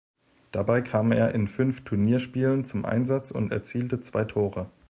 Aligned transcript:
Dabei 0.51 0.81
kam 0.81 1.11
er 1.11 1.35
in 1.35 1.47
fünf 1.47 1.83
Turnierspielen 1.83 2.65
zum 2.65 2.85
Einsatz 2.85 3.29
und 3.29 3.51
erzielte 3.51 4.01
zwei 4.01 4.23
Tore. 4.25 4.67